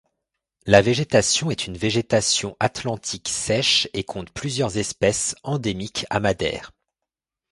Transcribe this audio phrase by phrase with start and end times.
[0.65, 6.71] La végétation est une végétation atlantique sèche et compte plusieurs espèces endémiques à Madère.